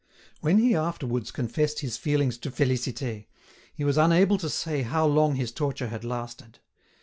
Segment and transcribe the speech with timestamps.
[0.39, 3.27] When he afterwards confessed his feelings to Félicité,
[3.75, 6.57] he was unable to say how long his torture had lasted.